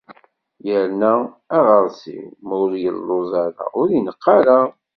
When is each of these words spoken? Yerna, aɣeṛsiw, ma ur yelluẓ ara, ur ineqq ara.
Yerna, 0.67 1.13
aɣeṛsiw, 1.57 2.25
ma 2.45 2.55
ur 2.63 2.71
yelluẓ 2.83 3.31
ara, 3.45 3.63
ur 3.79 3.87
ineqq 3.97 4.25
ara. 4.37 4.59